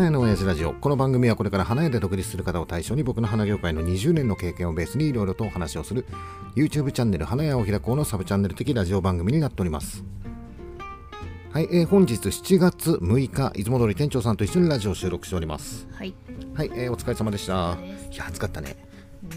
[0.00, 0.72] 花屋の親父ラジオ。
[0.72, 6.06] この番組はこれから花屋で独立する方を対象に僕の花業界の20年の経験をベースにいろいろとお話をする
[6.56, 10.02] YouTube チャンネル花屋を開こうのサブチャンネル的ラジオ番組になっております。
[11.52, 15.86] はい、えー本日7月6日いつも通り店長さんと一緒にラジオを収録しております。
[15.92, 16.14] はい。
[16.54, 17.76] はい、えーお疲れ様でした。
[18.10, 18.76] いや暑かったね、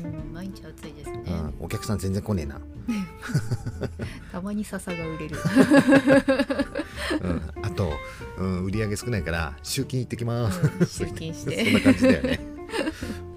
[0.03, 1.23] うん、毎日暑いですね。
[1.27, 2.61] うん、お客さん全然来ねえな、
[4.31, 5.37] たまに笹が売れる。
[7.21, 7.91] うん、あと、
[8.37, 12.39] うん、売り上げ少ないから集金行ってきます、うん集金して そんな感じだよね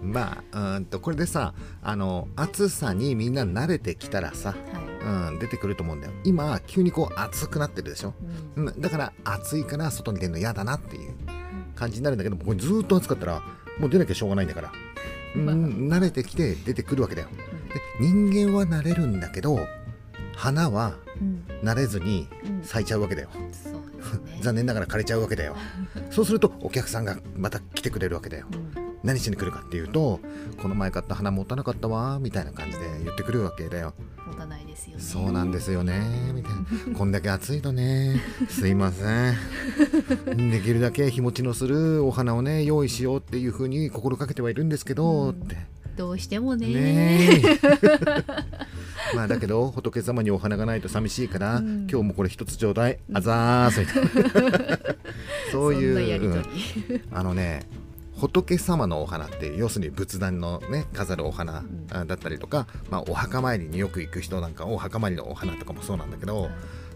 [0.02, 8.14] まあうーんとこれでさあの暑さにみんな慣れてきたらさ、はうん、出てくると思うんだよ今急にこう暑くなってるでしょ、
[8.56, 8.60] い。
[8.60, 8.68] うん。
[8.68, 11.14] うん、だから暑いから外に出るの嫌だなっていう
[11.74, 13.42] 感じになるんだけどこれずーっと暑かったら
[13.78, 14.72] もう出なきゃしょうがないんだから、
[15.36, 19.58] 慣れてきて出てくるわけだよで人間は慣れるんだけど
[20.34, 21.44] 花はうん。
[21.62, 22.62] 慣れずにうん。
[22.62, 23.50] 咲いちゃうわけだよ、ね。
[24.40, 25.56] 残念ながら枯れちゃうわけだよ
[26.10, 28.86] そうするとお客さんがまた来てくれるわけだようん。
[29.02, 30.20] 何しに来るかっていうと
[30.60, 33.94] この前買った花持たなかったわみたいな感じで言ってくるわけだよ
[34.76, 35.02] ですよね。
[35.02, 36.32] そうなんですよね。
[36.34, 36.52] みたい
[36.92, 36.98] な。
[36.98, 38.20] こんだけ暑いとね。
[38.48, 40.50] すいません。
[40.50, 45.30] できるだけ日持ちのするお花をね用意しようっていうふうに心がけてはいるんですけど、うん。
[45.30, 45.56] って
[45.96, 46.66] どうしてもね。
[46.66, 47.42] ねえ。
[49.14, 51.86] まあだけど仏様にお花がないと寂しいから、うん。
[51.90, 52.98] 今日もこれ一つちょうだい。
[53.12, 53.80] あざーす。
[53.80, 54.78] みたいな。
[55.52, 56.42] そういう、とうん。
[56.42, 56.48] り。
[57.12, 57.66] あのね
[58.16, 61.64] 仏様のお花って要するに仏壇のね飾るお花
[62.06, 66.50] だったりとか、まあ、お墓参りによく行く人なんかお墓参りのお花とかもそうなんだけど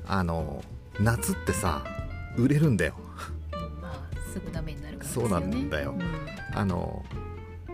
[0.07, 0.65] あの
[0.99, 1.85] 夏ってさ
[2.37, 2.95] 売れるんだよ。
[3.53, 5.39] うんまあ、すぐダメになるからですそうな。
[5.39, 5.93] んだよ。
[5.93, 6.59] うん。
[6.59, 7.05] あの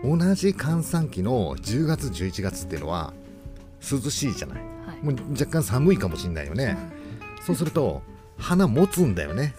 [0.03, 3.13] 同じ閑散期の10月11月っていうのは
[3.81, 4.57] 涼しいじゃない。
[4.85, 5.03] はい。
[5.03, 6.77] もう若干寒いかもしれないよね。
[7.45, 8.01] そうすると
[8.37, 9.55] 花持つんだよね。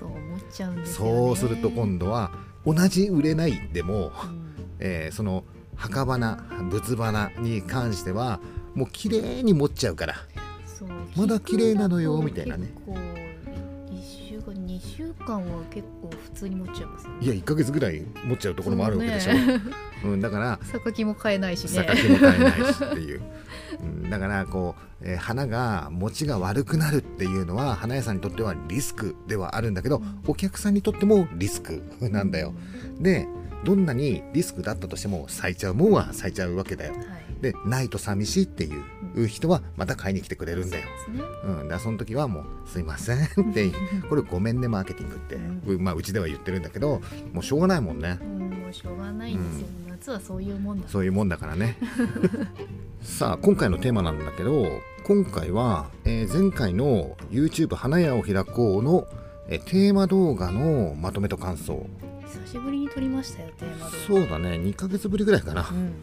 [0.84, 2.30] そうすると今度は
[2.74, 4.54] 同じ売れないでもうん。
[4.80, 5.44] えーその
[5.76, 6.36] 墓花
[6.70, 8.40] 仏花に関しては
[8.74, 10.14] もう綺麗に持っちゃうから。
[11.16, 12.68] まだ綺麗なのよみたいなね。
[12.68, 13.17] 結構1週間2週
[15.28, 17.14] 間は結構普通に持っちゃいますね。
[17.20, 19.60] いや1ヶ月ぐらい持っちゃうところもあるわけでしょ、そうね。
[20.04, 21.84] うん、だから 榊も買えないしね。
[21.86, 23.22] 榊も買えないしっていう、
[23.80, 32.54] うん、だからこう、えー花が持ちが悪くなるっていうのは花屋さんにとってはリスクではあるんだけどお客さんにとってもリスクなんだよ。
[32.98, 33.28] で
[33.64, 36.94] どんなにリスクだったとしても咲いちゃうもんは咲いちゃうわけだよ。
[36.94, 37.42] はい。
[37.42, 38.82] でないと寂しいっていう
[39.26, 40.70] 人はまた買いに来てくれるん。
[40.70, 41.28] だよそうですね。
[41.44, 43.70] うん、だその時はもう「すいません」って
[44.08, 45.36] これごめんねマーケティングって、
[45.72, 47.00] うまあ、うちでは言ってるんだけど
[47.32, 48.18] もうしょうがないもんね。
[48.20, 48.38] うん
[48.68, 50.86] もうしょうがないんですよ、夏はそういうもんだ。
[50.88, 51.78] そういうもんだからね。
[53.00, 54.66] さあ今回のテーマなんだけど
[55.04, 59.06] 今回は、えー前回の YouTube 花屋を開こうの、
[59.48, 61.86] えーテーマ動画のまとめと感想。
[62.26, 63.90] 久しぶりに撮りましたよテーマ動画。
[64.06, 64.50] そうだね。
[64.56, 65.66] 2ヶ月ぶりぐらいかな。
[65.70, 65.94] うん。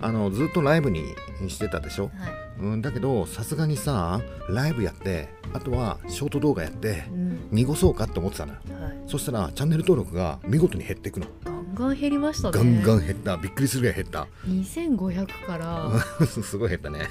[0.00, 1.14] あのずっとライブに
[1.48, 7.48] してたでしょ、はいうん、だけどさすがにさライブやってあとはショート動画やってうん。
[7.50, 8.58] 濁そうかって思ってたのよ。
[8.80, 8.98] はい。
[9.06, 12.58] そしたらチャンネル登録が見事に減っていくの、ガンガン減りましたね。
[12.58, 13.36] ガンガン減った。
[13.36, 14.26] びっくりするぐらい減った。
[14.46, 15.90] 2500から。
[16.26, 17.08] すごい減ったね。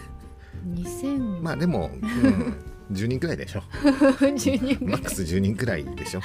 [0.74, 2.58] 2000まあでも、うん、
[2.92, 3.64] 10人くらいでしょ。
[4.20, 4.78] 10人ぐらい。
[4.80, 6.22] マックス10人くらいでしょ、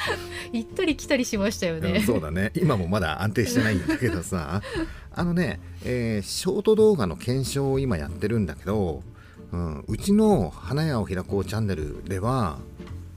[0.52, 2.52] 行ったり来たりしましたようんねそうだね。
[2.54, 4.62] 今もまだ安定してないんだけどさ。
[5.14, 9.02] あのね、えーショート動画の検証を今やってるんだけど、
[9.52, 12.58] うん、うちの花屋を開こうチャンネルでは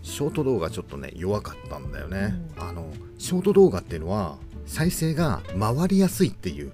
[0.04, 6.72] ショート動画ちょっとね弱かったんだよね、あのショート動画っていうのは再生が回りやすいっていう。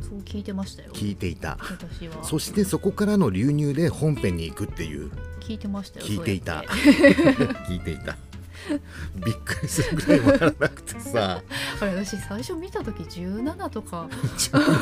[0.00, 0.90] そう聞いてましたよ。
[0.92, 1.58] 聞いていた。
[1.60, 2.22] 私は。
[2.22, 5.10] そしてそこからの流入で本編に行くっていう。
[5.40, 6.60] 聞いてましたよ聞いていた。
[7.68, 8.16] 聞いていた。
[9.16, 11.42] びっくりするぐらい分からなくてさ。
[11.80, 14.08] あれ私最初見た時17とか。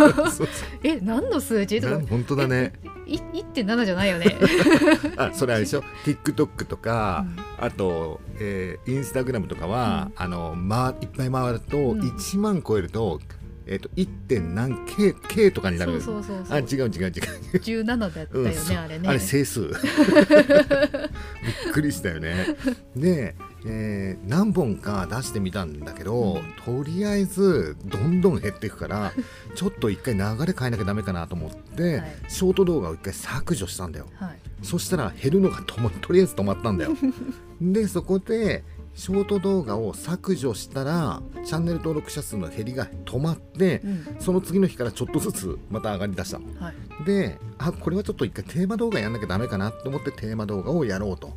[0.85, 1.81] え何の数字？
[1.81, 1.99] とか。
[1.99, 2.73] な本当だね。
[2.85, 4.37] い1.7じゃないよね。
[5.17, 7.27] あそれあれでしょ？TikTok とか、
[7.59, 12.01] あと、えー、インスタグラムとかは、あのまいっぱい回ると、うん。
[12.01, 13.21] 1万超えると,、
[13.67, 14.07] えー、と 1.
[14.29, 16.57] 点何 K, K とかになそるうそうそうそう。
[16.57, 16.91] あ違う違う違う。
[17.59, 19.09] 17だったよね、うんあれね。
[19.09, 19.61] あれ整数。
[19.69, 19.77] びっ
[21.73, 22.57] くりしたよね。
[22.95, 23.35] で、
[23.67, 29.13] えー何本か出してみたんだけど、とりあえずどんどん減っていくから
[29.55, 32.13] ちょっと一回流れ変えなきゃダメかなと思って、はい。
[32.29, 34.07] ショート動画を一回削除したんだよ。
[34.15, 34.39] はい。
[34.63, 36.93] そしたら減るのがともとりあえず止まったんだよ。
[37.61, 38.65] でそこで
[38.95, 44.07] ショート動画を削除したらチャンネル登録者数の減りが止まって、うん。
[44.19, 46.47] その次の日からちょっとずつまた上がりだしたの。
[46.59, 47.05] はい。
[47.05, 51.29] であこれはちょっと一回テーマ動画やんなきゃダメかなと思ってテーマ動画をやろうと。
[51.29, 51.37] はい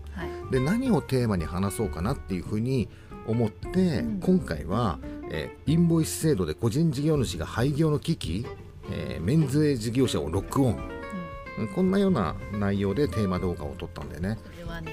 [0.53, 2.87] で何をテーマに話そうかなっていうふうに
[3.25, 4.19] 思って、うん。
[4.19, 4.99] 今回は、
[5.31, 8.45] えーインボイス制度で個人事業主が廃業の危機、
[8.91, 10.77] えー免税事業者をロックオン。
[11.57, 11.67] うん。
[11.69, 14.37] こんなような内容でテーマ動画を撮ったんだよね。
[14.43, 14.91] これはね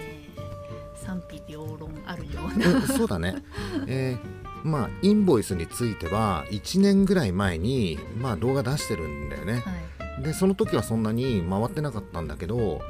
[0.95, 2.67] 賛否両論あるような。
[2.71, 3.35] うんそうだね、
[3.87, 9.63] えーまあインボイスについては1年ぐらい前に、まあ、動画出してるんだよね。
[10.07, 10.23] はい。
[10.23, 12.81] でその時はそんなに回ってなかったんだけど、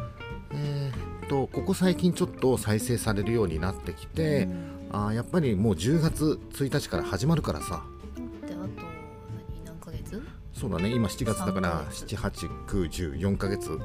[0.53, 4.49] えーっとここ最近ちょっと再生されるようになってきて、
[4.91, 7.85] あーやっぱりもう10月1日から始まるからさ。
[8.17, 10.21] うんであと何何ヶ月？
[10.53, 10.93] そうだね。
[10.93, 13.79] 今7月だから3ヶ78914ヶ月。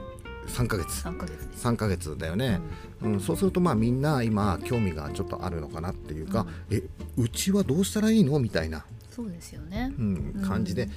[0.47, 0.87] 3ヶ月。
[1.05, 2.59] 3ヶ月です3ヶ月だよね、
[3.03, 3.19] うん。
[3.19, 6.81] そうするとまあみんな今興味がちょっとあるのかなっていうか、え
[7.15, 8.39] うちはどうしたらいいの？
[8.39, 9.93] みたいな、そうですよね。
[9.99, 10.89] うん、感じで、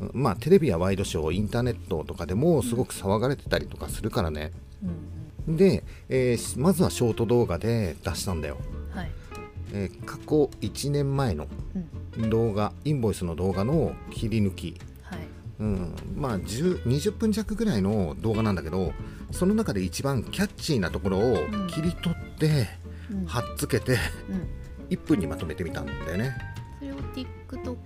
[0.00, 4.50] うんまあテレビやワイドショーインターネットとかでもすごく騒がれてたりとかするからね、
[4.82, 8.58] うんで、えーしまずはショート動画で出したんだよ、
[8.92, 9.10] うんはい。
[9.72, 11.48] えー過去1年前の
[12.16, 12.30] うん。
[12.30, 15.20] 動画インボイスの動画の切り抜き、はい。
[15.60, 18.92] うん、まあ10 20分弱ぐらいの動画なんだけど
[19.30, 21.66] その中で一番キャッチーなところをうん。
[21.68, 22.68] 切り取って、
[23.10, 23.24] うん。
[23.24, 23.98] はっつけてうん。
[24.90, 26.36] 1分にまとめてみたんだよね。
[26.78, 27.76] それを TikTok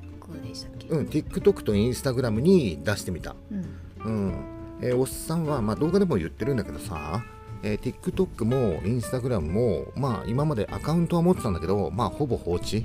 [0.43, 0.89] でしたっけ？
[0.89, 3.37] うん、TikTok と Instagram に出してみた。
[3.53, 3.65] うん。
[4.05, 4.35] うん。
[4.81, 7.25] えーおっさんは、まあ、動画でも言ってるんだけどさ、
[7.67, 12.85] えー TikTok も Instagram も、まあ、今までアカウントは持ってたんだけど、まあ、ほぼ放置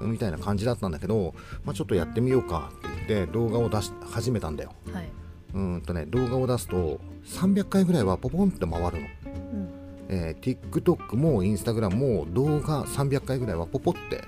[0.00, 4.74] うんみたいな感じだったんだけど、まあ、ちょっとやってみようかって言って動画を出し始めたんだよ。
[4.92, 5.08] はい
[5.54, 8.88] うんとね、動画を出すと300回ぐらいはポポンって回るの。
[8.88, 9.68] うん
[10.08, 14.22] えー TikTok も Instagram も動画300回ぐらいはポポって。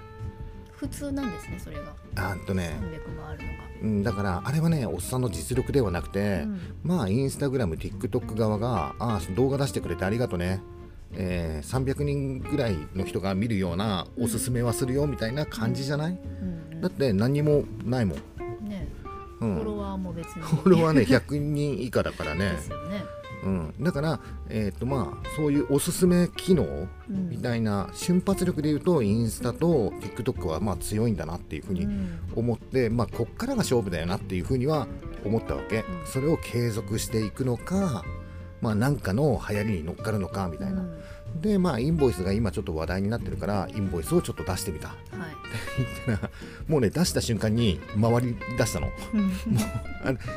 [0.76, 1.94] 普通なんですねそれが。
[2.17, 3.55] あとね、300もあるのが。
[3.82, 6.61] うん、だからあれはねおっさんの実力ではなくて、うん。
[6.82, 10.61] まあインスタグラム TikTok 側があー動画出してくれてありがとね、
[11.12, 18.19] えー300人ぐらいの人が見るようなおすすめはするよみたいな感じじゃない、うんだって何にもないもん、
[18.61, 18.87] うんね
[19.41, 20.43] うん、フォロワーも別に。
[20.43, 22.50] フォロワーね100人以下だからね。
[22.50, 23.03] で、すよね
[23.44, 32.19] うん、だから、えーとまあ、そういうおすすめ機能うんみたいな瞬発力で言うとインスタと TikTok はまあ強いんだなっていうふうにうん。
[32.35, 34.87] 思って、まあ、こっからが勝負だよなっていうふうには
[35.25, 35.85] 思ったわけ、ん。
[36.06, 38.05] それを継続していくのか、
[38.61, 41.00] まあ、なんかの流行りに乗っかるのかみたいな、うん
[41.40, 44.88] でまあインボイスが今ちょっと話題になってるからインボイスをちょっと出してみた。
[44.88, 44.98] はい。
[46.70, 48.88] もうね出した瞬間に回り出したの。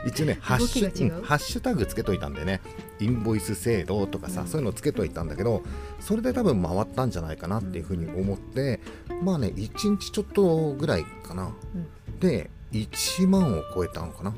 [0.05, 2.61] 一応ね ハッシュうんハッシュタグつけといたんでね。
[2.99, 5.61] インボイス制度とかさ、うんそういうのつけといたんだけど
[5.99, 8.79] それで多分回ったんじゃないかなっていうふうに思って、
[9.23, 11.53] まあね1日ちょっとぐらいかな。
[11.75, 12.19] うん。
[12.19, 14.33] で1万を超えたのかな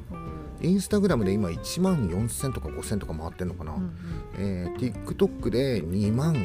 [0.62, 3.94] インスタグラムで今1万4000とか5000とか回ってんのかな、うんうん。
[4.38, 6.36] えー TikTok で2万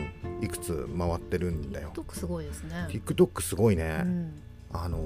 [0.41, 1.93] いくつ回ってるんだよ。
[1.95, 2.87] TikTok すごいですね。
[2.91, 4.43] TikTok すごいね、うん。
[4.73, 4.99] あの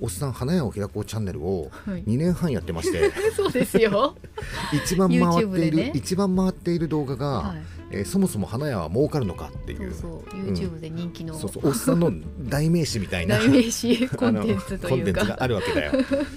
[0.00, 2.04] おっさん花屋を開こうチャンネルをはい。
[2.04, 3.12] 2年半やってまして。
[3.36, 4.16] そうですよ。
[4.72, 5.92] 一番回っている、でね。
[5.94, 7.58] 一番回っている動画が、はい。
[7.92, 9.92] えーそもそも花屋は儲かるのかっていう。
[9.92, 10.40] そうそう。
[10.40, 11.34] YouTube で人気の。
[11.34, 11.68] そうそう。
[11.68, 12.12] おっさんの
[12.48, 13.38] 代名詞みたいな。
[13.38, 15.24] 代名詞コンテンツというか。
[15.24, 15.92] があるわけだよ。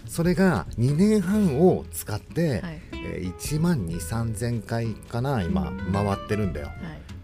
[0.07, 2.81] それが2年半を使って、はい。
[3.05, 6.77] えー1万2 3 0 0 0回かな今回ってるんだよ、はい。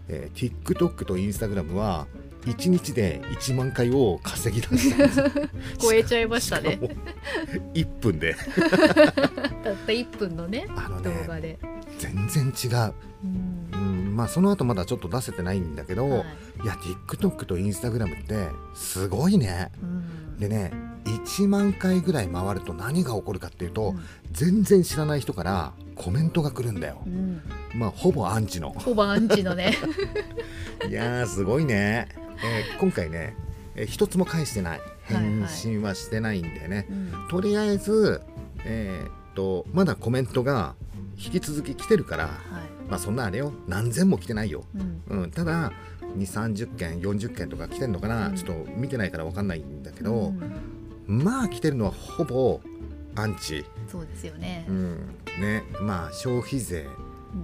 [0.08, 2.06] えー TikTok と Instagram は
[2.42, 5.26] 1日で1万回を稼ぎ出したんですよ。
[5.78, 6.72] 超えちゃいましたね。
[6.72, 6.90] しかも
[7.74, 8.34] 1分で。
[8.56, 11.58] たった1分のねあのね動画で、
[11.98, 12.94] 全然違う、
[13.24, 13.70] うん。
[13.72, 16.20] うん、まあその後まだちょっと出せてないんだけど、はい。
[16.64, 16.74] い、や
[17.06, 19.70] TikTok と Instagram ってすごいね。
[19.82, 20.38] うん。
[20.38, 20.72] でね
[21.04, 24.00] 1万回ぐらい回ると何が起こるかっていうと、うん。
[24.32, 27.02] 全然知らない人からコメントが来るんだよ。
[27.06, 27.42] うん。
[27.74, 28.70] まあほぼアンチの。
[28.70, 29.76] ほぼアンチのね。
[30.88, 32.08] いやーすごいね、
[32.44, 33.36] えー今回ね、
[33.74, 37.28] えー一つも返してないはいはい返信はしてないんだよね、うん。
[37.28, 38.20] とりあえず
[38.64, 40.74] えーっとまだコメントが
[41.16, 42.34] 引き続き来てるからはい。
[42.88, 44.64] まあそんなあれよ何千も来てないよ、
[45.10, 45.22] うん。
[45.22, 45.72] うん、ただ
[46.16, 48.34] 2 3 0件40件とか来てんのかな、うん。
[48.36, 50.40] ちょっと見てないから分かんないんだけうど、ん。
[51.06, 52.60] まあ来てるのはほぼ
[53.14, 54.64] アンチ、そうですよね。
[54.68, 54.96] うん。
[55.40, 56.86] ねまあ消費税、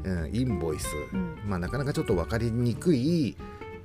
[0.04, 1.38] ううんん、インボイス、うん。
[1.46, 3.36] まあなかなかちょっと分かりにくい、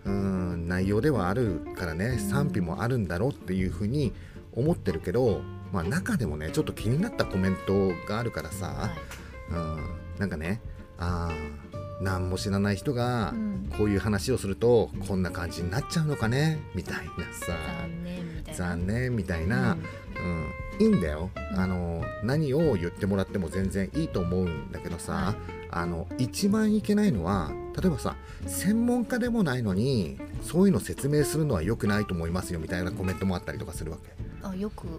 [0.05, 4.13] うん、内容ではあるからねうん賛否もあるんだろうっていうふうに
[4.53, 5.41] 思ってるけど、
[5.71, 9.53] まあ、中でもねちょっと気になったコメントがあるからさ、はい。
[9.53, 9.79] うん、
[10.19, 10.61] なんかね
[10.97, 13.51] あー何も知らない人がうん。
[13.77, 17.53] こういう話をするとこんな感じになっちゃうのかねみたいなさ。
[17.87, 18.53] 残念みたいな。
[18.53, 20.51] 残念みたいな、うん
[20.81, 21.29] いいんだよ。
[21.55, 25.35] あの何を言ってもらっても全然いいと思うんだけどさ、はい。
[25.69, 34.11] あの一番いけないのは例えばさ専門家でもないのにそういうの説明するのは良くないと思いますよみたいなコメントもあったりとかするわけ。
[34.45, 34.89] あよくう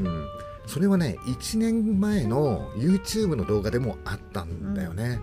[0.00, 0.06] ん。
[0.06, 0.26] うん、
[0.66, 5.18] それはね1年前の YouTube の動画でもあったんだよね、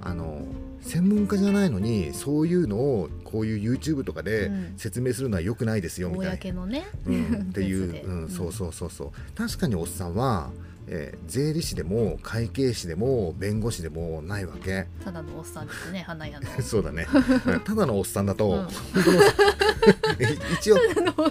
[0.00, 0.40] あの
[0.84, 4.74] 専門家じゃないのにそういうのをこういう YouTube とかでうん。
[4.76, 6.32] 説明するのは良くないですよみたいな、う
[6.66, 9.10] ん、っていう、 うん、そうそうそうそう。
[9.34, 10.50] 確かにおっさんは、
[10.86, 14.86] えー税理士でも会計士でも弁護士でもないわけ。
[15.02, 16.46] ただのおっさんですね花屋の。
[16.62, 17.06] そうだね。
[17.46, 18.68] う んただのおっさんだと、うん。
[20.54, 20.76] 一応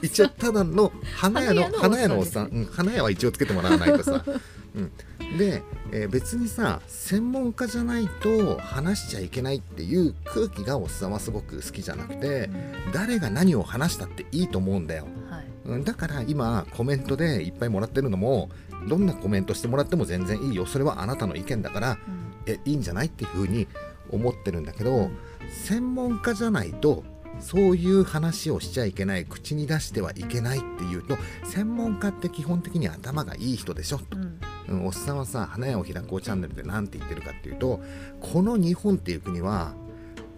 [0.01, 2.59] 一応ただの花屋の花花屋の屋のおっさん、おっさん。
[2.59, 4.25] うん、花屋は一応つけてもらわないとさ、
[4.75, 4.91] うん、
[5.37, 12.49] で、えー別にさ専門家じゃないと話しちゃいけないっていう空気がおっさんはすごく好きじゃなくて
[12.93, 15.07] 誰が何を話したっていいと思うんだよ。
[15.29, 15.45] はい。
[15.65, 18.49] うんだから今コメントでいっぱいもらってるのも
[18.87, 20.65] どんなコメントしてもらっても全然いいよ。
[20.65, 21.97] それはあなたの意見だからうん。
[22.45, 23.67] えいいんじゃないっていうふうに
[24.09, 25.17] 思ってるんだけど、うん。
[25.49, 27.03] 専門家じゃないと
[27.39, 37.81] そういう話をしちゃいけない口に出してはいけないっていうと専門家って基本的に頭がいい人でしょと、うんうんおっさんはさ花屋を開こうチャンネルで何て言ってるかっていうと
[38.19, 39.73] この日本っていう国は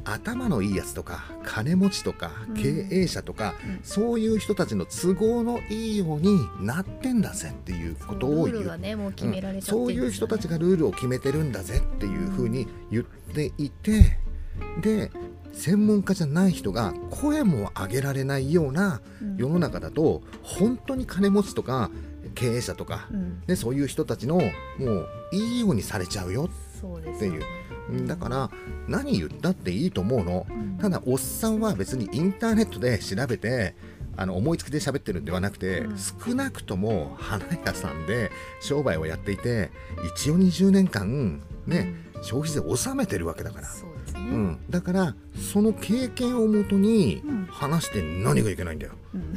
[0.06, 2.54] 頭のいいやつとか金持ちとかうん。
[2.54, 3.80] 経営者とか、うん。
[3.84, 8.58] そういう人たちの都合のいいようになってんだぜっていうことを言う。
[8.58, 14.20] ルールがねもう決められちゃってそういう人たちがルールを決めてるんだぜっていうふうに言っていて
[14.82, 15.12] で
[15.54, 19.38] 専門家じゃない人が声も上げられないようなうん。
[19.38, 21.90] 世の中だと本当に金持ちとか
[22.36, 23.44] 経営者とか、うん。
[23.48, 26.50] ね、そういう人たちのもういいようにされちゃうよ
[26.80, 27.40] そうですよね。
[27.90, 28.08] うん。
[28.08, 28.52] だから
[28.88, 30.46] 何言ったっていいと思うの。
[30.50, 30.78] うん。
[30.78, 33.76] ただおっさんは別にインターネットで調べて
[34.18, 35.98] あの思いつきで喋ってるんではなくて、うん。
[35.98, 39.72] 少なくとも花屋さんで商売をやっていて
[40.16, 43.85] 一応20年間ね、消費税を納めてるわけだから、そ
[44.26, 47.46] ね、うん、だからその経験をもとにうん。
[47.46, 49.34] 話して何がいけないんだよ、うん。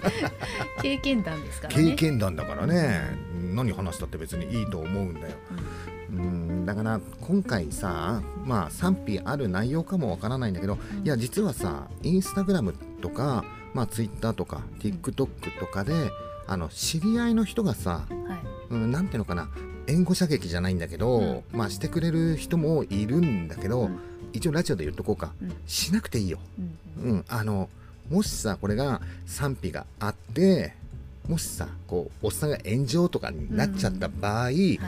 [0.80, 1.90] 経験談ですからね。
[1.90, 3.00] 経験談だからね。
[3.54, 5.26] 何話したって別にいいと思うんだよ。
[6.10, 6.66] うん。
[6.66, 11.04] だから今回さまあ賛否ある内容かもわからないんだけど、うん。
[11.04, 15.26] いや実はさインスタグラムとか、まあ、ツイッターとか TikTok
[15.58, 16.10] とかで
[16.46, 18.38] あの知り合いの人がさ、うんはい。
[18.70, 19.50] うん、なんていうのかな
[19.86, 24.00] 援護射撃じゃないんだけど、まあしてくれる人もいるんだけど、うん
[24.32, 25.32] 一応ラジオで言っとこうか。
[25.42, 25.54] うん。
[25.66, 26.38] しなくていいよ、
[27.00, 27.68] うんうん、あの
[28.10, 30.74] もしさこれが賛否があって
[31.28, 34.78] もしさこうおっさんが炎上とかになっちゃった場合、はい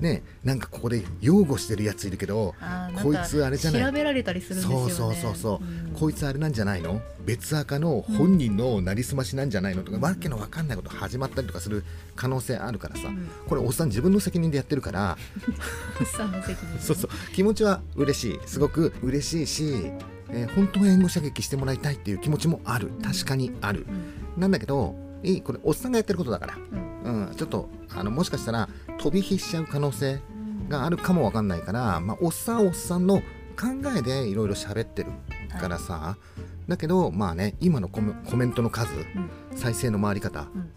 [0.00, 2.54] ねなんかここで擁護してるやついるけど
[3.02, 3.82] こいつあれじゃない？
[3.84, 4.92] 調べられたりするんですよね。
[4.92, 5.94] そうそうそうそう、ん。
[5.94, 7.00] こいつあれなんじゃないの？
[7.24, 9.82] 別赤の本人のなりすましなんじゃないの？
[9.82, 10.02] とか、うん。
[10.02, 11.84] わけのわかんないこと始まったりとかする
[12.16, 13.28] 可能性あるからさ、うん。
[13.48, 15.18] これおっさん自分の責任でやってるから。
[16.00, 16.78] おっさんの責任。
[16.78, 17.10] そうそう。
[17.34, 18.40] 気持ちは嬉しい。
[18.46, 19.92] すごく嬉しいし、
[20.30, 22.90] えー本当は援護射撃してもらいたいっていう気持ちもある。
[23.02, 23.86] 確かにある。
[24.36, 24.40] う、ん。
[24.40, 26.54] なんだけどいいこれおっさんがやってることだから、
[27.04, 27.26] うん。
[27.28, 30.20] うん、ちょっとあのもしかしたら飛び火しちゃう可能性
[30.68, 33.18] があるかもわかんないから、まあ、おっさんはおっさんの
[33.58, 35.10] 考えでいろいろ喋ってる
[35.60, 36.16] からさ、
[36.68, 39.30] だけどまあね今のコメコメントの数うん。
[39.56, 40.70] 再生の回り方うん。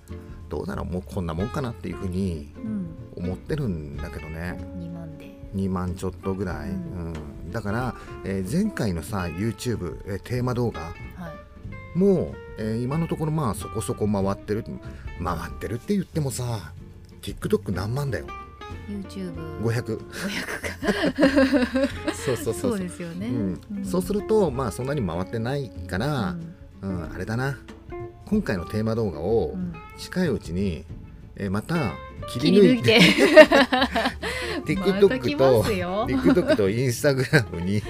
[0.50, 0.85] どうだろう？
[0.85, 2.95] もうこんなもんかなっていうふうにうん。
[3.15, 4.59] 思ってるんだけどね。
[4.77, 5.33] 2万で。
[5.55, 7.51] 2万ちょっとぐらい、ううん。
[7.51, 7.95] だから、
[8.25, 10.91] えー前回のさ YouTube、えーテーマ動画は
[11.95, 11.97] い。
[11.97, 14.63] もう、えー今のところまあそこそこ回ってる
[15.24, 16.74] 回ってるって言ってもさ
[17.22, 18.27] TikTok 何万だよ。
[18.89, 21.88] YouTube500 500か。
[22.13, 22.79] そうそうそうそう。
[22.79, 23.86] ですよね、うん。
[23.86, 26.36] そうするとまあそんなに回ってないから、
[26.81, 27.10] うん。
[27.13, 27.57] あれだな。
[28.25, 29.74] 今回のテーマ動画をうん。
[29.98, 30.86] 近いうちに、
[31.36, 31.93] えーまた
[32.27, 33.00] 切切り抜いて
[34.53, 36.07] り抜いてまた来 TikTok とますよ。
[36.10, 37.83] TikTok と Instagram にで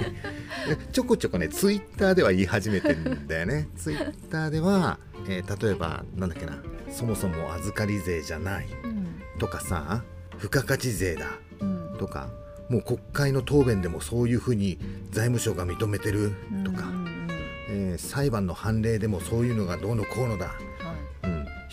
[0.91, 3.67] ちょこちょこね Twitter では言い始めてんだよね。
[3.77, 6.57] Twitter では、えー例えばなんだっけな
[6.91, 8.67] そもそも預かり税じゃない。
[8.83, 9.07] うん。
[9.39, 10.03] とかさ
[10.37, 11.27] 付加価値税だ。
[11.59, 11.95] うん。
[11.97, 12.29] とか
[12.69, 14.77] もう国会の答弁でもそういうふうに
[15.11, 16.31] 財務省が認めてる。
[16.63, 17.27] とか、うん。
[17.69, 20.51] えー裁判の判例でもそういうのがどうのこうのだ、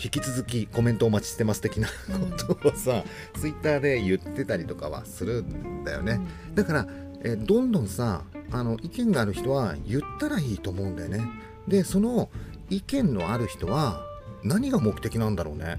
[0.03, 3.03] 引き続きコメントお待ちしてます的なことをさ、
[3.39, 6.19] ツイッターで言ってたりとかはするんだよね、
[6.49, 6.55] うん。
[6.55, 6.87] だから、
[7.23, 11.25] えーどんどんさあの意見がある人は言ったらいいと思うんだよね。
[11.67, 12.29] でその
[12.69, 14.03] 意見のある人は
[14.43, 15.77] 何が目的なんだろうね。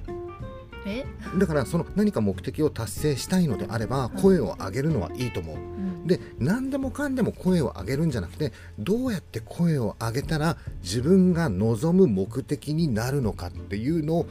[0.87, 1.05] え、
[1.39, 5.57] だからその何か目的を達成したいのであれば声を上げるのはいいと思う。
[5.57, 14.31] うんで何でもかんでも声を上げるんじゃなくてどうやって声を上げたら自分が望む目的になるのかっていうのを考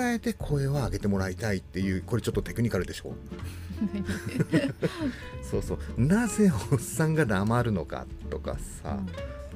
[0.00, 3.14] えて声を上げてもらいたいっていうこれちょっとテクニカルでしょ？
[5.48, 6.00] そうそう。
[6.00, 8.98] なぜおっさんが黙るのかとかさ、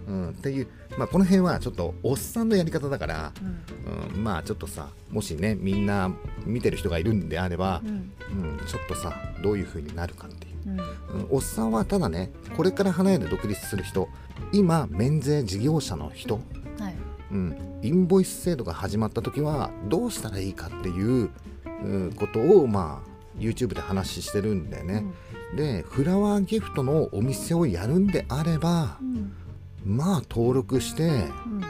[0.06, 4.14] うん、っていう、まあ、この辺はちょっとおっさんのやり方だから、うん。
[4.14, 6.12] うん、まあちょっとさもしねみんな
[6.44, 7.88] 見てる人がいるんであればう、ん。
[7.88, 10.49] うん、ちょっとさどういう風になるかっていう。
[10.66, 10.78] うん。
[10.78, 10.86] うん
[11.30, 14.08] おっさんはただねこれから花屋で独立する人
[14.52, 16.40] 今免税事業者の人、
[16.78, 16.94] はい。
[17.32, 21.30] うん、インボイス制度が始まった時はどうしたらいいかっていう、
[21.84, 25.04] うんことをまあ YouTube で話してるんだよね、
[25.56, 29.32] でフラワーギフトのお店をやるんであればうん。
[29.84, 31.64] まあ登録して、うん。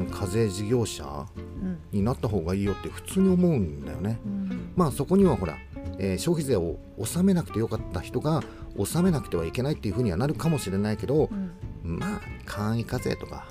[0.00, 1.78] うん、課税事業者うん。
[1.90, 4.20] になった方がいいよって普通に思うんだよね。
[4.24, 4.72] うん。
[4.76, 5.56] まあそこにはほら、
[6.02, 8.42] えー消費税を納めなくてよかった人が
[8.76, 11.98] 納めなくてはいけないっていうふうにはなるかもしれないけどうん。
[11.98, 13.46] まあ簡易課税とか、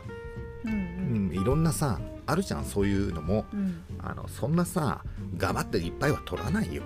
[0.66, 3.46] うんうん、いろんなさあるじゃんそういうのも。
[3.54, 3.82] うん。
[4.04, 5.04] あのそんなさ
[5.38, 6.82] 頑張っていっぱいは取らないよ、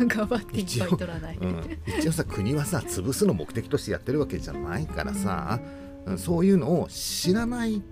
[0.00, 1.38] うん頑張っていっぱい取らない。
[1.38, 7.82] うん、一応さ国はさ潰すの目的としてやってるわけじゃないからさ、うんそういうのを知らない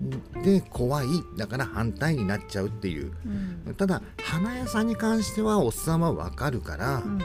[0.43, 1.07] で怖い。
[1.37, 3.11] だから反対になっちゃうっていう。
[3.65, 3.75] うん。
[3.75, 7.19] ただ花屋さんに関してはおっさんはわかるから、うん。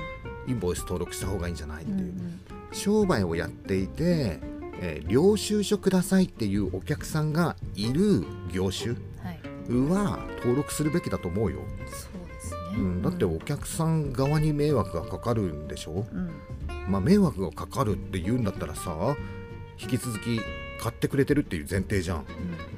[0.46, 2.40] インボイス登録した方がいいんじゃないっていう、うん。
[2.72, 4.40] 商売をやっていて、
[4.80, 9.40] えー領収書くださいっていうお客さんがいる業種はい。
[9.68, 12.58] は登録するべきだと思うよ、そうですね。
[12.76, 16.30] うん、だってお客さん側に迷惑がかかるんでしょ、うん。
[16.88, 19.16] まあ、迷惑がかかるって言うんだったらさ
[19.78, 20.40] 引き続き
[20.80, 22.24] 買ってくれてるっていう前提じゃん。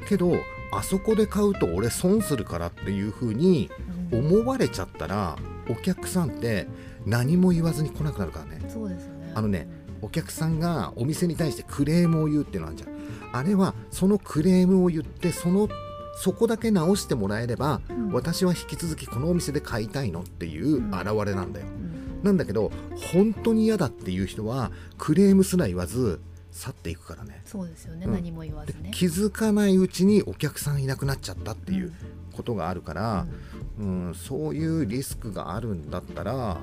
[0.09, 0.37] けど
[0.73, 3.71] あそこで買うと俺損するからっていう風に
[4.13, 4.37] うん。
[4.37, 5.37] 思われちゃったら
[5.69, 6.69] お客さんって
[7.05, 8.61] 何も言わずに来なくなるからね。
[8.69, 9.33] そうですね。
[9.35, 9.69] あのね
[10.03, 12.91] お客さんがお店に対してクレームを言うっていうのあるじゃん。
[13.33, 15.69] あれはそのクレームを言ってその
[16.19, 18.13] そこだけ直してもらえれば、うん。
[18.13, 20.95] 私は引き続きこのお店で買いたいのっていううん。
[20.95, 22.23] 現れなんだよ、うん。
[22.23, 22.71] なんだけど
[23.13, 26.21] 本当に嫌だっていう人はクレームすら言わず
[26.57, 27.43] 去っていくからね。
[27.45, 28.07] そうですよね。
[28.07, 28.13] うん。
[28.15, 28.91] 何も言わでずね。
[28.93, 31.93] 気づかないうちにお客さんいなくなっちゃったっていう
[32.33, 33.27] ことがあるから、
[33.79, 34.15] うん。
[34.15, 36.59] そういうリスクがあるんだったら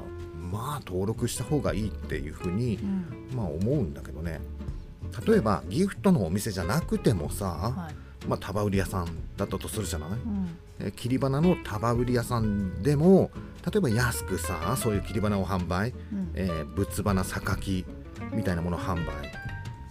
[0.52, 2.90] まあ登録した方がいいっていうふうにうん。
[3.32, 4.42] うんまあ思うんだけどね。
[5.28, 7.96] 例えばギフトのお店じゃなくてもさ、はい。
[8.28, 10.48] まあ、束売り屋さんだったとするじゃない、うん。
[10.80, 13.32] え切り花の束売り屋さんでも
[13.70, 16.32] 例えば安くさそういう切り花を販売、うん。
[16.34, 17.86] えー仏花榊
[18.32, 18.98] みたいなものを販売。
[18.98, 19.43] うん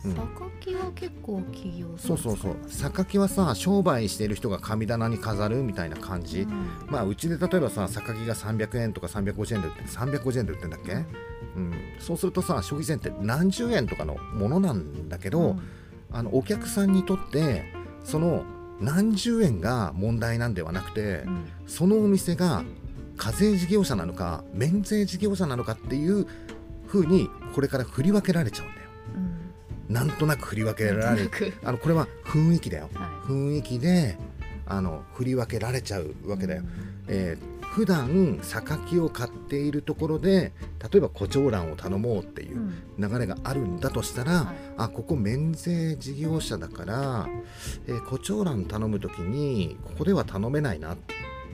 [0.04, 2.56] 榊は結構企業そうそうそう。
[2.68, 15.62] 榊はさ商売している人が神棚に飾るみたいな感じ、ますまあうちで例えばさ榊が300円とか350円で売って350円で売ってんだっけ、うん、そうするとさ消費税って何十円とかのものなんだけど、うん。
[16.14, 17.64] あのお客さんにとって
[18.04, 18.44] その
[18.80, 21.48] 何十円が問題なんではなくて、うん。
[21.66, 22.64] そのお店が
[23.16, 26.26] 課税事業者なのか免税事業者なのかっていう
[26.88, 28.82] 風にこれから振り分けられちゃうんだようん
[29.92, 31.31] なんとなく振り分けられる。
[31.62, 32.88] あのこれは雰囲気だよ。
[32.94, 34.16] は雰囲気で
[34.66, 36.68] あの振り分けられちゃういわけだよ、うん。
[37.09, 40.52] えー普段榊を買っているところで
[40.92, 42.74] 例えば胡蝶蘭を頼もうっていううん。
[42.98, 44.57] 流れがあるんだとしたら、はい。
[44.76, 47.26] あここ免税事業者だから、
[47.87, 50.96] えー、胡蝶蘭頼む時にここでは頼めないなっ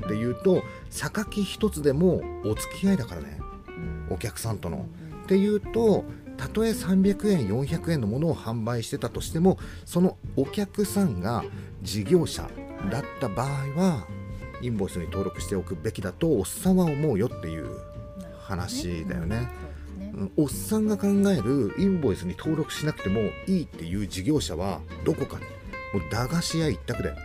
[0.09, 3.39] ていうと榊一つでもお付き合いだからね。
[3.69, 3.71] う
[4.11, 4.15] ん。
[4.15, 4.89] お客さんとの。
[5.13, 5.23] うん。
[5.23, 6.05] っていうと
[6.39, 11.45] たとえ300円400円のものを販売してたとしてもそのお客さんが
[11.83, 12.49] 事業者
[12.91, 14.07] だった場合は
[14.63, 17.69] インボイスに登録しておくべきだとおっさんは思うよっていう
[18.41, 19.49] 話だよね。
[20.37, 25.39] おっさんが考えるインボイスに登録しなくてもいいっていう事業者はどこか
[25.93, 27.17] もう駄菓子屋一択だよ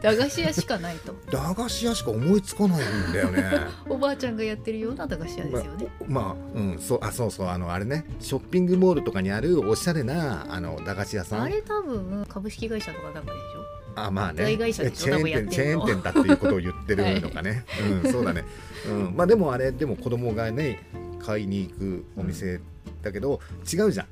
[0.00, 1.14] 駄菓子屋しかないと。
[1.30, 3.44] 駄菓子屋しか思いつかないんだよね。
[3.88, 8.04] おばあちゃんがやってるような駄菓子屋ですよね、まあ、まあうんそうあそうそうあのあれね。
[8.20, 11.42] ショッピングモールとかにあるおしゃれなあの駄菓子屋さん。
[11.42, 13.42] あれ多分株式会社とかなんかでし
[13.96, 14.44] あまあね。
[14.44, 17.64] チェーン店チェーン店だっていうことを言ってるのかね、
[18.04, 18.44] うんそうだね、
[18.88, 20.86] うん、まあでもあれでも子供がね
[21.24, 22.60] 買いに行くお店
[23.02, 23.40] だけど、
[23.72, 24.06] 違うじゃん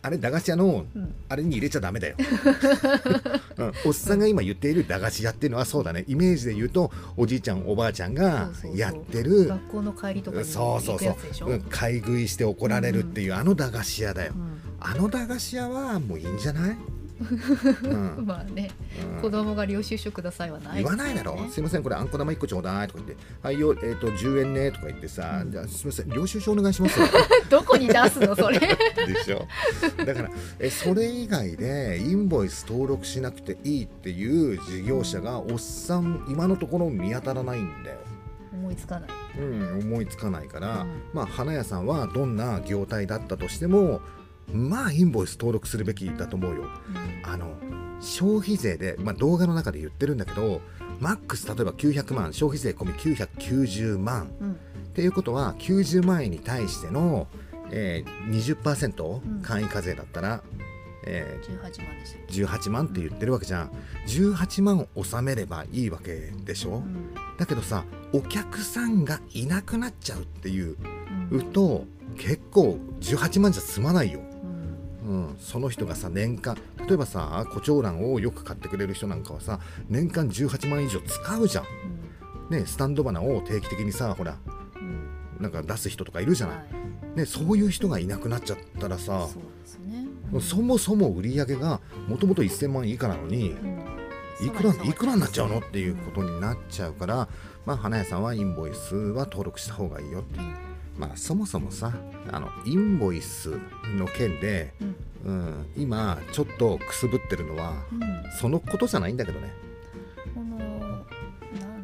[0.00, 2.16] あれ駄菓子屋のょ、うん、あれに入れちゃダメだよ、
[3.58, 6.04] うん、おっさんが今言っている駄菓子屋っていうのはそうだね。
[6.06, 11.50] イメージで言うとおじいちゃんおばあちゃんがやってる学校の帰りとかにそうそうそう。
[11.50, 11.60] うん。
[11.62, 14.32] 買い食いして怒られるっていう、あの駄菓子屋だよ。
[14.36, 14.58] うん。
[14.80, 16.76] あの駄菓子屋はもういいんじゃない、
[17.20, 18.24] うん。
[18.26, 18.70] まあね、
[19.14, 19.20] うん。
[19.20, 20.82] 子供が領収書くださいはない。
[20.82, 23.24] 言わないだろ、すいませんこれあんこ玉1個ちょうだいとか言って。
[23.42, 26.98] はいよえっ、と10円ねとか言ってさ、じゃあすいません領収書お願いします
[27.50, 28.58] どこに出すのそれ。
[29.06, 29.46] でしょ。
[30.04, 37.98] だからえそれ以外でインボイス登録しなくていいっていう事業者がおっさん今のところ見当たらないんだよ。
[38.52, 41.02] 思いつかない、うん、思いつかないから、うん。
[41.12, 44.00] まあ花屋さんはどんな業態だったとしても
[44.52, 46.62] まあインボイス登録するべきだと思うよ。
[46.62, 47.30] うん。
[47.30, 47.54] あの
[48.00, 50.60] 消費税で、まあ、動画の中で言ってるんだけど
[51.00, 54.30] マックス例えば900万消費税込み990万。
[54.40, 54.52] うん。
[54.52, 54.54] っ
[54.94, 57.28] ていうことは90万円に対しての、
[57.70, 59.42] えー、20%ん。
[59.42, 60.42] 簡易課税だったら、
[61.06, 63.70] え18万ですよ、ー18万って言ってるわけじゃん。
[64.06, 66.78] 18万納めればいいわけでしょ？
[66.78, 67.14] うん。
[67.38, 70.76] だけどさお客さんがいなくなっちゃうっていう
[71.30, 71.52] うん。
[71.52, 71.84] と
[72.16, 74.20] 結構18万じゃ済まないよ、
[75.08, 75.28] うん。
[75.28, 81.64] うん、その人がさ年間例えばさ胡蝶蘭をよく買ってくれる人なんかはさ年間18万以上使うじゃん、
[82.50, 84.36] ね、スタンド花を定期的にさほら
[84.76, 84.84] う
[85.40, 85.42] ん。
[85.42, 86.62] なんか出す人とかいるじゃない、は
[87.14, 87.18] い。
[87.18, 89.28] ね、そういう人がいなくなっちゃったらさ
[89.64, 93.88] そね、そもそも売り上げがもともと1000万以下なのにうん。
[94.40, 97.28] いくらいくらになっちゃうのっていうことになっちゃうから、
[97.66, 100.42] まあ、花屋さんはインボイスは登録した方がいいよってう。
[100.42, 100.67] ん
[100.98, 101.92] まあそもそもさ
[102.30, 103.58] あのインボイス
[103.96, 104.96] の件で、うん。
[105.24, 108.00] うん、今ちょっとくすぶってるのはうん。
[108.40, 109.52] そのことじゃないんだけどね。
[110.34, 110.64] このな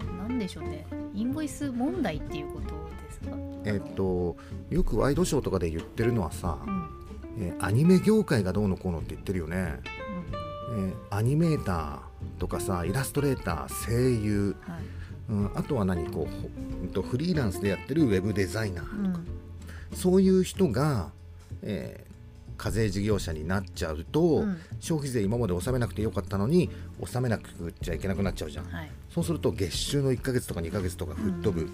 [0.05, 0.87] んなんでしょうね。
[1.15, 3.37] インボイス問題っていうことですか？
[3.65, 4.37] えっと
[4.71, 6.89] よくワイドショーとかで言ってるのはさう、ん。
[7.39, 9.81] えーアニメ業界がどうのこうのって言ってるよね、
[10.71, 10.89] うん。
[10.91, 14.83] えーアニメーターとかさイラストレーター声優、はい
[15.29, 16.07] うん、あとは何？
[16.11, 16.29] こ
[16.97, 19.27] うフリーランスでやってるウェブデザイナーうん。
[19.95, 21.11] そういう人が、
[21.63, 22.15] えー
[22.57, 24.59] 課税事業者になっちゃうと、うん。
[24.79, 28.67] 消費税今まで納めなくてよかったのに納めなくちゃいけなくなっちゃうじゃん。
[28.67, 28.91] はい。
[29.11, 31.69] そうすると月収の1ヶ月とか2ヶ月とか吹っ飛ぶ。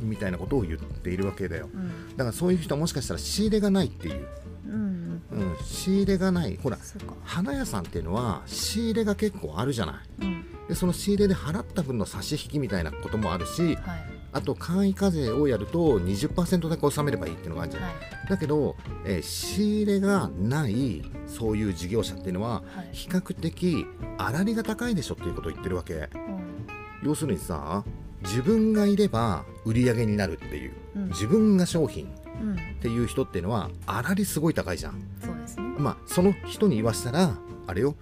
[0.00, 1.68] みたいなことを言っているわけだよ。
[1.74, 2.16] うん。
[2.16, 4.26] だからそういう人はもしかしたら仕入れがないっていう、
[4.68, 5.40] うんうん。
[5.40, 6.56] うん、仕入れがない。
[6.62, 6.78] ほら
[7.24, 9.96] 花屋さんっていうのは仕入れが結構あるじゃない。
[10.20, 14.16] うんでその仕入れで払った分の差し引きみたいなこともあるしはい。
[14.32, 18.28] あと簡易課税をやると20%だけ納めればいいっていうのがあるじゃない、はい。
[18.28, 18.76] だけど、
[19.06, 22.88] えー仕入れがないそういう事業者っていうのははい。
[22.92, 23.86] 比較的
[24.18, 25.94] 粗利が高いでしょっていうことを言ってるわけ。
[25.94, 26.66] うん。
[27.02, 27.82] 要するにさ
[28.22, 30.72] 自分がいれば売り上げになるっていう。
[30.96, 31.08] うん。
[31.08, 32.52] 自分が商品うん。
[32.54, 35.00] っていう人っていうのは粗利すごい高いじゃん。
[35.24, 35.66] そうですね。
[35.78, 37.94] まあその人に言わせたらあれよ。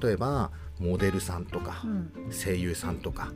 [0.00, 0.50] 例えば
[0.82, 2.12] モデルさんとかうん。
[2.30, 3.32] 声優さんとか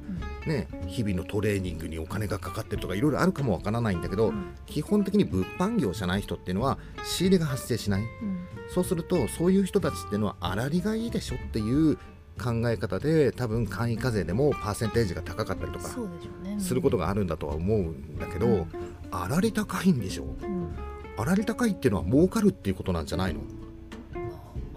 [0.46, 0.52] うん。
[0.52, 4.54] ね日々のトレーニングにお金がかかってるとかいろいろあるかもわからないんだけど、うん。
[4.66, 8.02] 基本的に物販業じゃない人っていうのは仕入れが発生しない。
[8.02, 8.46] うん。
[8.68, 11.96] そうするとそういう人たちっていうのは粗利がいいでしょっていう
[12.42, 15.88] 考え方で多分簡易課税でもパーセンテージが高かったりとか
[16.59, 18.66] することがあるんだとは思うんだけど、うん。
[19.11, 20.24] 粗利高いんでしょ？
[20.24, 20.74] うん。
[21.16, 23.40] 粗利高いっていうのは儲かるっていうことなんじゃないの？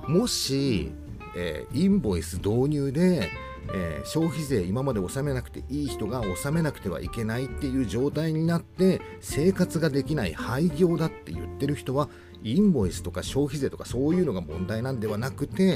[0.07, 0.91] もし、
[1.35, 3.29] えーインボイス導入で、
[3.73, 12.09] えー消費税今まで納めなくていい人が納めなくてはいけないっていう状態になって生活ができない廃業だって言ってる人は
[12.41, 15.73] インボイスとか消費税とかそういうのが問題なんではなくて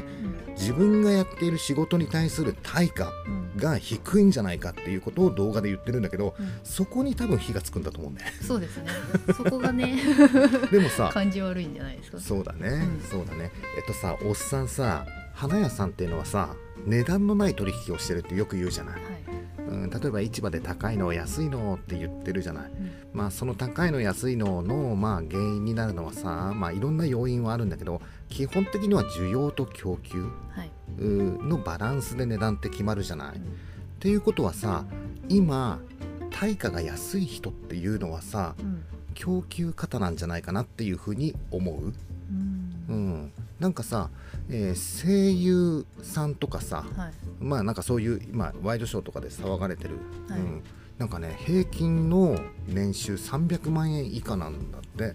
[0.48, 0.54] うん。
[0.54, 3.58] 自分がやっている仕事に対する対価うん。
[3.58, 6.52] が低いんじゃないかっていうことを動画で言ってるんだけどうん。
[6.64, 8.86] そこに多分火がつくんだと思うんだよそうですね。
[9.36, 10.00] そこがね
[10.72, 12.20] でもさ感じ悪いんじゃないですか。
[12.20, 13.02] そうだね、うん。
[13.10, 13.52] そうだね。
[13.78, 19.04] えっとさおっさんさ花屋さんっていうのはさ値段のない取引をしてるってよく言うじゃない、はい。
[19.68, 22.64] うん、例えば市場で高いの安いのって言ってるじゃない。
[22.66, 22.92] うん。
[23.14, 30.26] まあその高いの安いののまあ原因になるのはさまあいろんな要因はあるんだけど基本的には需要と供給
[30.98, 33.42] のバランスで値段って決まるじゃない、うん。
[33.42, 33.46] っ
[34.00, 34.86] ていうことはさ
[35.30, 35.80] 今
[36.32, 38.84] 対価が安い人っていうのはさうん。
[39.16, 41.76] 供給方なんじゃないかなっていうふうに思う。
[41.76, 42.64] うん。
[42.90, 44.10] うん、なんかさ、
[44.50, 47.12] えー声優さんとかさはい。
[47.40, 49.98] まあなんかそういう今ワイドショーとかで騒がれてる、
[50.30, 50.40] はい。
[50.40, 50.64] うん、
[50.98, 55.14] なんかね平均の年収300万円以下なんだって、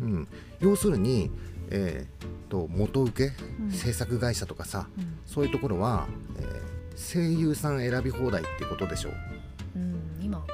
[0.00, 0.28] うん、
[0.60, 1.30] 要するに、
[1.70, 3.32] えーと元請け、
[3.62, 3.70] うん。
[3.70, 5.18] 制作会社とかさうん。
[5.24, 6.06] そういうところは、
[6.38, 9.10] えー声優さん選び放題ってことでしょ
[9.74, 9.78] う。
[9.78, 10.18] ん。
[10.20, 10.44] 今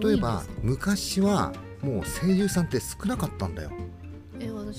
[0.00, 3.70] 例えば昔はもう声優さんって少なかったんだよ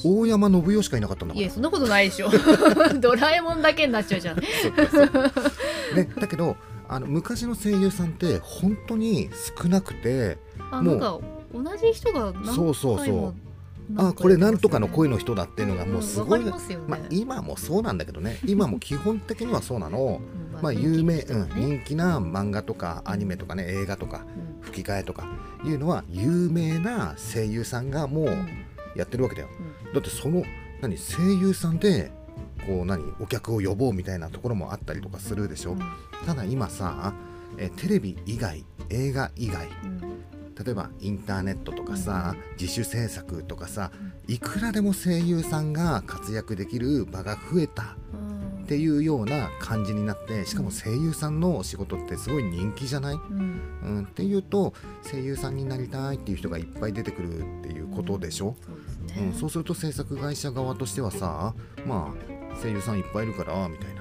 [0.04, 2.30] 大山信代しかいなかったんだいやそんなことないでしょ。
[3.00, 4.38] ドラえもんだけになっちゃうじゃん。
[4.38, 4.44] ね、
[6.20, 6.56] だけど
[6.88, 10.38] あの昔の声優さんって本当に少なくて
[10.72, 10.84] もう。
[10.86, 11.20] んあなか
[11.54, 12.54] 同じ人が何回も。
[12.54, 13.34] そうそうそう。
[13.96, 18.38] あこれなんとかの声のの人だっていうのがもうすごい、わかりますよね、まあ、今もそうなんだけどね。
[18.46, 20.22] 今も基本的にはそうなの、
[20.54, 24.62] うんまあ、有名、うん人気な漫画とかアニメとかね映画とかうん。
[24.62, 25.28] 吹き替えとか
[25.64, 28.66] いうのは有名な声優さんがもううん
[28.98, 29.50] やってるわけだよ。
[29.86, 29.94] うん。
[29.94, 30.44] だってその
[30.82, 32.12] 何声優さんで
[32.66, 35.80] こう何お客を呼ぼうみたいなところもあったりとかするでしょ、うん。
[36.26, 37.14] ただ今さ
[37.58, 40.00] えテレビ以外映画以外うん。
[40.64, 43.92] 例えばインターネットとかさ、自主制作とかさ
[44.28, 48.64] いくらでも声優さんが活躍できる場が増えたうん。
[48.64, 53.62] っていうような感じになってしかも声優さんの仕事ってすごい人気じゃない、うん。
[53.82, 54.74] うん、っていうと
[55.10, 58.87] 声優さんになりたいっていう人がいっぱい出てくるっていうことでしょ、そうですね
[59.20, 61.54] うん、そうすると制作会社側としてはさ
[61.86, 63.98] まあ声優さんいっぱいいるからみたい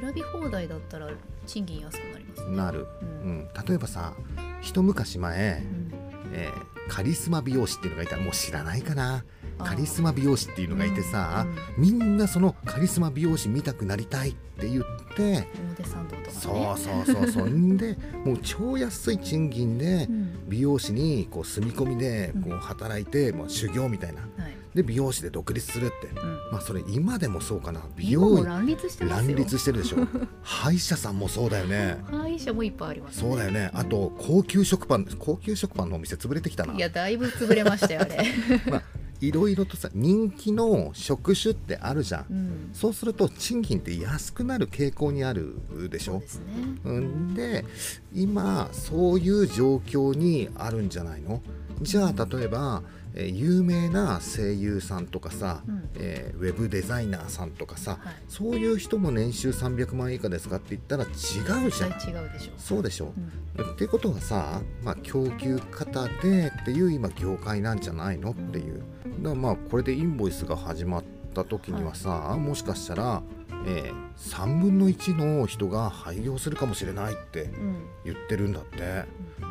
[0.00, 1.10] 選び放題だったら
[1.46, 2.56] 賃金安くなりますね。
[2.56, 4.14] ななる、ううんん、例えばさ
[4.60, 5.92] 一昔前、うん。
[6.32, 9.24] えーカリスマ美容師っていうのがいたらもう知らないかな
[9.64, 14.84] カリスマ美容師っていうのがいてさ、うんみんなそのカリスマ美容師見たくなりたいって言っ
[15.16, 15.46] て
[15.78, 16.32] 表参道とかね。
[16.32, 17.48] そうそうそうそう。
[17.48, 20.48] ん でもう超安い賃金でうん。
[20.48, 24.20] 美容師にこう住み込みでこううん働いて、もう修行みたいな。
[24.20, 24.56] はい。
[24.74, 26.08] で美容師で独立するって。
[26.08, 26.52] うん。
[26.52, 27.80] まあそれ今でもそうかな。
[27.96, 29.98] 美容院乱立して乱立してるでしょ。
[30.42, 31.98] 歯医者さんもそうだよね。
[32.10, 33.70] 歯医者もいっぱいあります、そうだよね。
[33.72, 36.74] あと高級食パン高級食パンのお店潰れてきたな。
[36.74, 38.24] いやだいぶ潰れましたよあれ、
[38.70, 38.82] まあ
[39.22, 42.26] いろいろとさ人気の職種ってあるじゃん。
[42.28, 45.56] うん、そうすると賃金って安くなる傾向にある
[45.88, 46.22] でしょ？
[46.26, 46.78] そうね。
[46.84, 47.34] うん。
[47.34, 47.64] で
[48.12, 51.40] 今そういう状況にあるんじゃないの？
[51.80, 52.82] じゃあ例えば、
[53.14, 55.88] えー有名な声優さんとかさ、うん。
[55.96, 58.14] えーウェブデザイナーさんとかさ、はい。
[58.28, 61.90] そういう人も年収300万円以下ですかって言ったら違うじゃん。
[61.90, 63.12] 違うでしょそうでしょ
[63.58, 63.62] う。
[63.62, 63.72] ん。
[63.72, 68.82] ってことはさ、まあ、供給型でっていう今業界なんじゃないのっていう。
[69.20, 73.22] だからまあこれでインボイスが始まった時にはさ、もしかしたら、
[73.66, 77.86] えー3分の1の人が廃業するかもしれないってうん。
[78.04, 79.04] 言ってるんだって。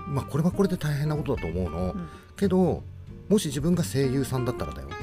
[0.08, 2.08] まあこれはこれで大変なことだと思うの、うん。
[2.38, 2.84] けど
[3.32, 4.90] もし自分が声優さんだったらだよ。
[4.90, 5.00] はい。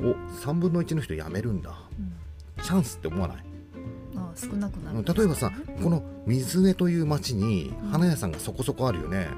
[0.00, 1.76] お3分の1の人辞めるんだ。
[1.98, 2.62] うん。
[2.62, 3.44] チャンスって思わない？
[4.14, 4.98] まあ少なくなる。
[4.98, 5.50] うん例えばさ
[5.82, 7.90] この水江という町にうん。
[7.90, 9.28] 花屋さんがそこそこあるよね、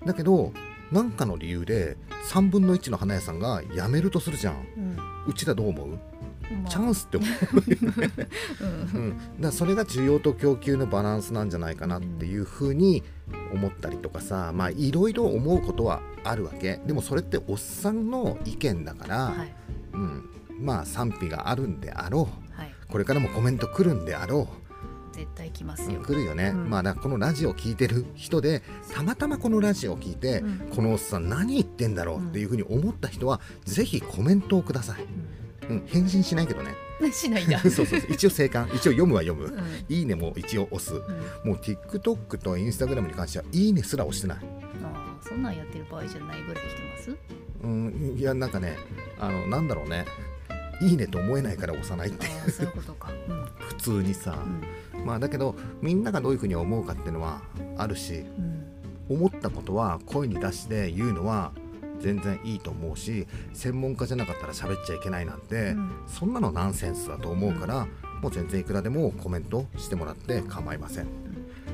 [0.00, 0.06] うん。
[0.06, 0.54] だけど
[0.92, 1.98] 何かの理由で
[2.30, 4.66] 3分の1の花屋さんが辞めるとするじゃん。
[4.78, 4.96] うん。
[5.26, 5.96] うちらどう思う、ま
[6.64, 6.68] あ。
[6.70, 7.30] チャンスって思う、
[8.94, 9.00] うん。
[9.02, 13.02] うん、だそれが需要と供給のバランスなんじゃないかなっていうふうに
[13.54, 16.80] 思ったりとかさまあいろいろ思うことはあるわけ。
[16.86, 19.54] でもそれっておっさんの意見だから、はい。
[19.92, 24.48] うん、まあ賛否があるんであろはい、うこれからもコメント来るんであろ
[25.12, 26.00] 絶対来ますう、よ。
[26.02, 26.70] 来るよね、うん。
[26.70, 28.62] まあこのラジオを聞いてる人で
[28.92, 30.58] たまたまこのラジオを聞いて、うん。
[30.74, 35.06] このおっさん何言ってんだろうっていうふうに思った人は、ぜひコメントをください、
[35.68, 36.74] うん、返信しないけどね。
[37.00, 37.58] うんしないんだ。
[37.62, 38.00] そうそうそう。
[38.08, 38.66] 一応生還。
[38.68, 39.62] 一応読むは読む、うん。
[39.94, 40.94] いいねも一応押す。
[40.94, 40.98] う
[41.46, 41.50] ん。
[41.50, 44.38] もう TikTok と Instagram に関してはいいねすら押してない。
[44.82, 47.16] ああそんなんやってる場合じゃないぐらい来てます？
[47.62, 48.76] うんいやなんかね
[49.18, 50.04] あのなんだろうね。
[50.80, 52.26] いいねと思えないから押さないって。
[52.26, 53.12] ああそういうことか。
[53.28, 53.44] うん。
[53.58, 54.38] 普通にさ、
[54.94, 55.04] うん。
[55.04, 57.40] まあだけどみんながどういうふうに思うかっていうのは
[57.76, 58.64] あるしうん。
[59.16, 61.52] 思ったことは声に出して言うのは
[62.00, 65.90] 全然いいと思うし専門家じゃなかったら喋っちゃいけないなんて、うん。
[66.06, 67.86] そんなのナンセンスだと思うから、
[68.22, 71.06] もう全然いくらでもコメントしてもらって構いません、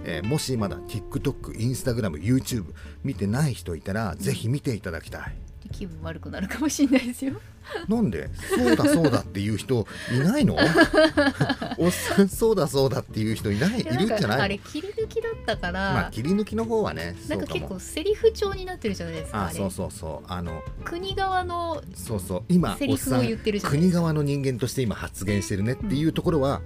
[0.05, 2.65] えーもしまだ TikTok、Instagram、YouTube
[3.05, 5.37] 見てない人いたらぜひ見ていただきたい。
[5.73, 7.41] 気分悪くなるかもしれないですよ。
[7.87, 8.29] なんで？
[8.57, 10.57] そうだそうだっていう人いないの？
[11.81, 19.47] おっさんそうだそうだっていう人いないいるんじゃなんかあれ切り抜きだったから、まあ切り抜きの方はねなんか結構セリフ調になってるじゃないですか。
[19.47, 20.27] あそうそうそう。
[20.31, 22.45] あの国側のそうそう。
[22.51, 26.61] 今セリフを言ってるじゃない国側の人間として今発言してるねっていうところは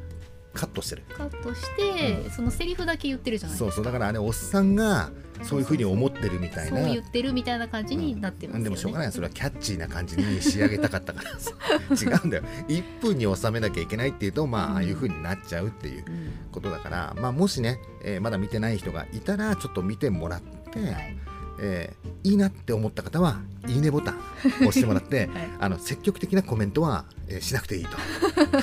[0.54, 3.72] カットしてる、カットして、そのセリフだけ言ってるじゃないですか。
[3.72, 3.84] そうそう。
[3.84, 5.10] だからあれおっさんが
[5.42, 6.78] そういうふうに思ってるみたいな。
[6.80, 8.64] そう言ってるみたいな感じになってますよね。
[8.64, 9.12] でもしょうがない。
[9.12, 11.38] それはキャッチーな感じに仕上げたかったから。
[11.38, 11.50] さ
[11.90, 12.44] 違うんだよ。
[12.68, 16.32] 1分に収めなきゃいけないっていうとまあああいうふうになっちゃうっていううん。
[16.52, 21.16] ことだから、まあ、もしね、えーまだ見てない人がいたらちょっと見てもらって、はい
[21.60, 24.18] えーいいなって思った方はいいねボタン
[24.64, 27.90] 押してもらって、はいあの積極的なコメントは、えーしなくていいと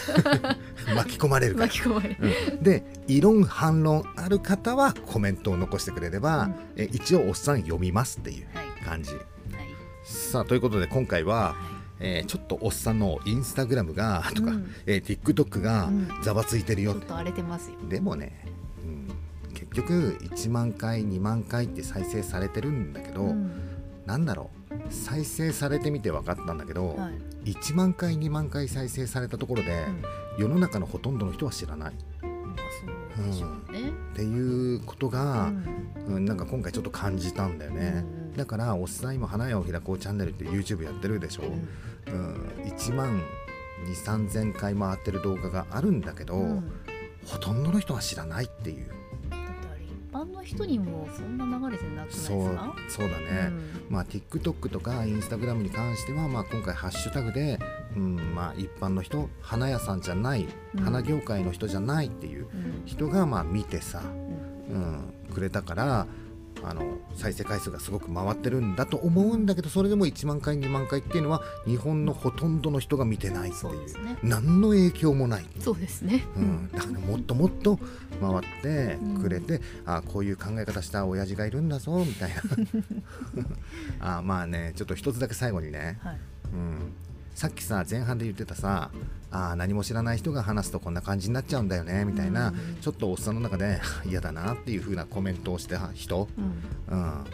[0.96, 1.68] 巻き込まれるから。
[1.68, 2.18] 巻き込まれる。
[2.50, 9.12] うんで異論反論ある方はコメントを残してくれれば、うんえー一応おっさん読みますっていうはい感じ。
[9.12, 9.26] はい
[10.04, 11.56] さあということで今回は、は
[12.00, 16.84] えーちょっとおっさんのインスタグラムがとか、うんえー TikTok がうんざわついてるい。
[16.84, 17.76] ちよょっと荒れてますよ。
[17.88, 18.51] でもね、うん、
[19.74, 23.52] 結局1万回2万回って再生されてるんだけど、うん。
[24.06, 24.94] なんだろう。
[24.94, 27.10] 再生されてみて分かったんだけど、は
[27.46, 27.52] い。
[27.52, 29.86] 1万回2万回再生されたところで、
[30.38, 30.44] うん。
[30.44, 31.94] 世の中のほとんどの人は知らない。
[33.20, 33.92] うでしょうね。
[34.14, 35.66] ていうことうが、ん。
[36.08, 42.14] うんなんか今回ちょっと感じたんだよね、うんだからおっさん今花屋を開こうチャンネルって YouTube やってるでしょ、うん。
[42.14, 43.22] うん、1万
[43.86, 46.72] 2 3千回回ってる動画があるんだけど、うん。
[47.26, 48.88] ほとんどの人は知らないっていう
[50.12, 52.76] 般の人にもそんな流れてなくないですそうか？
[52.90, 53.52] そうだね、
[53.90, 57.60] まあ TikTok とか Instagram に関しては、まあ、今回ハッシュタグで
[57.96, 60.84] うん、まあ一般の人花屋さんじゃないうん。
[60.84, 62.84] 花業界の人じゃないっていううん。
[62.86, 64.02] 人がまあ見てさ、
[64.70, 65.12] うん。
[65.28, 66.08] うん、くれたから
[66.64, 74.06] あの再生回数がすごく回ってるんだと思うんだけどそれでも1万回2万回っていうのは日本のほとんどの人が見てないっていう。
[74.06, 74.18] ね。
[74.24, 75.46] 何の影響もない。
[75.60, 76.26] そうですね。
[76.36, 77.78] うん、だからもっともっと
[78.20, 82.42] 回ってくれて、あこういう考え方した親父がいるんだぞみたいな。
[84.18, 86.20] あまあねちょっと一つだけ最後にね、はい。
[86.54, 86.94] うん、
[87.34, 88.92] さっきさ前半で言ってたさ
[89.32, 96.28] あ何も知らない人が話すとこんな感じになっちゃうんだよねみたいな、うんちょっとおっさんの中で 嫌だなっていう風なコメントをした人、
[96.90, 96.98] うん。
[96.98, 97.26] うん、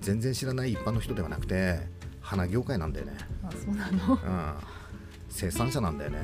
[0.00, 1.80] 全然知らない一般の人ではなくて
[2.20, 3.12] 花業界なんだよね、
[3.44, 4.14] あそうなの？
[4.14, 4.54] うん、
[5.30, 6.18] 生産者なんだよね、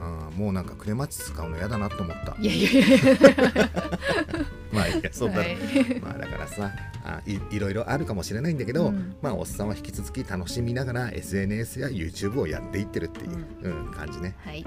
[0.00, 2.36] うん、もうなんかクレマチ使うの嫌だなと思った。
[2.40, 2.86] いやいやいや
[4.72, 5.56] まあいいやそうだ、はい。
[6.00, 6.72] まあだからさ
[7.04, 9.16] あいいろいろあるかもしれないんだけど、うん。
[9.20, 14.34] まあおっさんは引き続き楽しみながら SNS や YouTube をやっていってるっていう、うん感じね。
[14.44, 14.64] はい。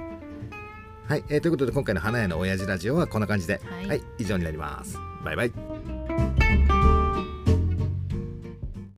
[1.08, 3.88] はい、えーということで今回の花屋の親父ラジオはこんな感じで、はい。
[3.88, 4.96] はい、以上になります。
[5.24, 6.79] バイバイ